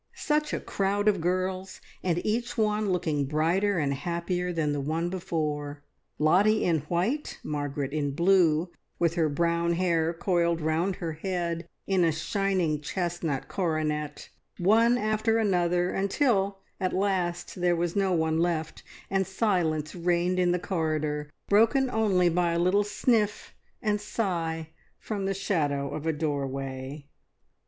Such 0.15 0.51
a 0.51 0.59
crowd 0.59 1.07
of 1.07 1.21
girls, 1.21 1.79
and 2.03 2.25
each 2.25 2.57
one 2.57 2.89
looking 2.89 3.25
brighter 3.25 3.77
and 3.77 3.93
happier 3.93 4.51
than 4.51 4.73
the 4.73 4.79
one 4.81 5.11
before. 5.11 5.83
Lottie 6.17 6.63
in 6.65 6.79
white, 6.89 7.37
Margaret 7.43 7.93
in 7.93 8.09
blue, 8.15 8.71
with 8.97 9.13
her 9.13 9.29
brown 9.29 9.73
hair 9.73 10.11
coiled 10.11 10.59
round 10.59 10.95
her 10.95 11.11
head 11.11 11.67
in 11.85 12.03
a 12.03 12.11
shining 12.11 12.81
chestnut 12.81 13.47
coronet, 13.47 14.29
one 14.57 14.97
after 14.97 15.37
another, 15.37 15.91
until 15.91 16.57
at 16.79 16.93
last 16.93 17.61
there 17.61 17.75
was 17.75 17.95
no 17.95 18.11
one 18.11 18.39
left, 18.39 18.81
and 19.11 19.27
silence 19.27 19.93
reigned 19.93 20.39
in 20.39 20.51
the 20.51 20.57
corridor, 20.57 21.29
broken 21.47 21.91
only 21.91 22.27
by 22.27 22.53
a 22.53 22.57
little 22.59 22.83
sniff 22.83 23.53
and 23.83 24.01
sigh 24.01 24.69
from 24.97 25.27
the 25.27 25.33
shadow 25.35 25.91
of 25.93 26.07
a 26.07 26.11
doorway. 26.11 27.05